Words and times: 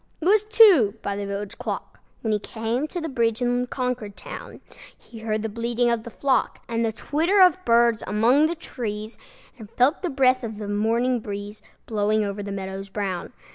It 0.19 0.25
was 0.25 0.43
two 0.45 0.95
by 1.03 1.15
the 1.15 1.27
village 1.27 1.59
clock, 1.59 1.99
When 2.21 2.33
he 2.33 2.39
came 2.39 2.87
to 2.87 2.99
the 2.99 3.07
bridge 3.07 3.39
in 3.39 3.67
Concord 3.67 4.17
town. 4.17 4.59
He 4.97 5.19
heard 5.19 5.43
the 5.43 5.47
bleating 5.47 5.91
of 5.91 6.01
the 6.01 6.09
flock, 6.09 6.63
And 6.67 6.83
the 6.83 6.91
twitter 6.91 7.39
of 7.39 7.63
birds 7.65 8.01
among 8.07 8.47
the 8.47 8.55
trees, 8.55 9.19
And 9.59 9.69
felt 9.69 10.01
the 10.01 10.09
breath 10.09 10.43
of 10.43 10.57
the 10.57 10.67
morning 10.67 11.19
breeze 11.19 11.61
Blowing 11.85 12.23
over 12.23 12.41
the 12.41 12.51
meadows 12.51 12.89
brown. 12.89 13.31